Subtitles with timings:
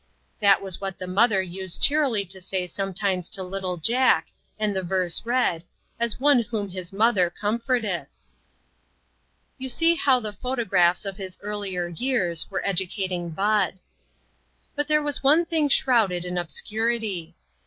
[0.39, 4.81] That was what the mother used cheerily to say sometimes to little Jack, and the
[4.81, 5.63] verse read,
[5.99, 8.15] "as one whom his mother comforteth." 2/6 INTERRUPTED.
[9.59, 13.79] You see how the photographs of his earlier years were educating Bud.
[14.75, 17.35] But there was one thing shrouded in ob scurity.